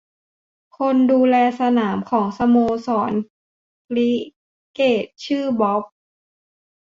[0.77, 2.57] คนดูแลสนามของสโม
[2.87, 3.11] สร
[3.89, 4.19] คริก
[4.75, 5.83] เกตชื่อบ๊อบ